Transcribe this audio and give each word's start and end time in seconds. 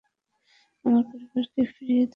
আমার 0.85 1.03
পরিবারকে 1.11 1.61
ফিরিয়ে 1.73 2.03
দে। 2.03 2.09